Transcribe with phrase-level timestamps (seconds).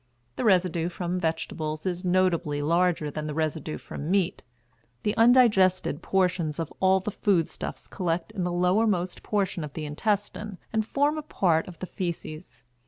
[0.35, 4.41] The residue from vegetables is notably larger than the residue from meat.
[5.03, 9.85] The undigested portions of all the food stuffs collect in the lowermost portion of the
[9.85, 12.63] intestine and form a part of the feces.